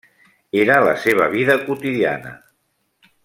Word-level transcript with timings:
Era 0.61 0.77
la 0.85 0.95
seva 1.03 1.27
vida 1.35 1.59
quotidiana. 1.67 2.35